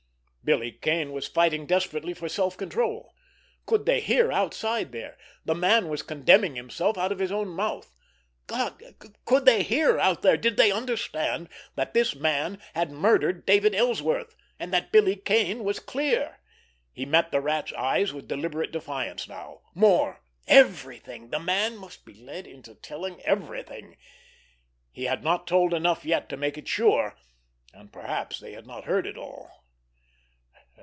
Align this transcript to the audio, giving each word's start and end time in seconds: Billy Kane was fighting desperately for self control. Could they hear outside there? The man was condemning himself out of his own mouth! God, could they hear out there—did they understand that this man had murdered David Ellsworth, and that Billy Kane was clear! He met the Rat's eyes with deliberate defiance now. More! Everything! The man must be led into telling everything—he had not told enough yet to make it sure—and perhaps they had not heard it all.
Billy 0.43 0.71
Kane 0.71 1.11
was 1.11 1.27
fighting 1.27 1.67
desperately 1.67 2.15
for 2.15 2.27
self 2.27 2.57
control. 2.57 3.13
Could 3.67 3.85
they 3.85 3.99
hear 4.01 4.31
outside 4.31 4.91
there? 4.91 5.15
The 5.45 5.53
man 5.53 5.87
was 5.87 6.01
condemning 6.01 6.55
himself 6.55 6.97
out 6.97 7.11
of 7.11 7.19
his 7.19 7.31
own 7.31 7.47
mouth! 7.49 7.95
God, 8.47 8.81
could 9.25 9.45
they 9.45 9.61
hear 9.61 9.99
out 9.99 10.23
there—did 10.23 10.57
they 10.57 10.71
understand 10.71 11.47
that 11.75 11.93
this 11.93 12.15
man 12.15 12.59
had 12.73 12.89
murdered 12.91 13.45
David 13.45 13.75
Ellsworth, 13.75 14.35
and 14.59 14.73
that 14.73 14.91
Billy 14.91 15.15
Kane 15.15 15.63
was 15.63 15.79
clear! 15.79 16.39
He 16.91 17.05
met 17.05 17.31
the 17.31 17.39
Rat's 17.39 17.71
eyes 17.73 18.11
with 18.11 18.27
deliberate 18.27 18.71
defiance 18.71 19.29
now. 19.29 19.61
More! 19.75 20.21
Everything! 20.47 21.29
The 21.29 21.39
man 21.39 21.77
must 21.77 22.03
be 22.03 22.15
led 22.15 22.47
into 22.47 22.73
telling 22.73 23.21
everything—he 23.21 25.03
had 25.03 25.23
not 25.23 25.45
told 25.45 25.71
enough 25.71 26.03
yet 26.03 26.29
to 26.29 26.35
make 26.35 26.57
it 26.57 26.67
sure—and 26.67 27.93
perhaps 27.93 28.39
they 28.39 28.53
had 28.53 28.65
not 28.65 28.85
heard 28.85 29.05
it 29.05 29.17
all. 29.19 29.49